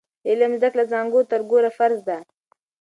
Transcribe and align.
د 0.23 0.25
علم 0.31 0.51
زده 0.59 0.69
کړه 0.73 0.77
له 0.87 0.89
زانګو 0.91 1.21
تر 1.31 1.41
ګوره 1.49 1.71
فرض 1.77 1.99
دی. 2.07 2.21